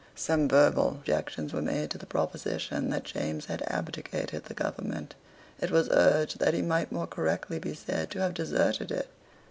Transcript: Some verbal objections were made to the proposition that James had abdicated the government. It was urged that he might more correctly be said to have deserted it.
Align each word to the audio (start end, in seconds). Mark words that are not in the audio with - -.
Some 0.15 0.49
verbal 0.49 0.87
objections 0.89 1.53
were 1.53 1.61
made 1.61 1.91
to 1.91 1.99
the 1.99 2.07
proposition 2.07 2.89
that 2.89 3.03
James 3.03 3.45
had 3.45 3.61
abdicated 3.67 4.45
the 4.45 4.55
government. 4.55 5.13
It 5.59 5.69
was 5.69 5.89
urged 5.91 6.39
that 6.39 6.55
he 6.55 6.63
might 6.63 6.91
more 6.91 7.05
correctly 7.05 7.59
be 7.59 7.75
said 7.75 8.09
to 8.09 8.19
have 8.21 8.33
deserted 8.33 8.89
it. 8.89 9.09